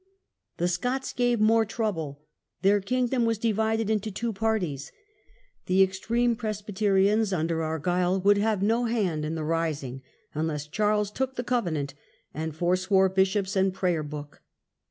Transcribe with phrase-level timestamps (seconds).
[0.57, 2.23] The Scots gave more trouble.
[2.63, 4.91] Their kingdom was divided into two parties:
[5.67, 10.01] the extreme Presbyterians under Argyle would have no hand in the rising
[10.33, 11.93] unless Charles took the Covenant
[12.33, 14.41] and forswore Bishops and Prayer book.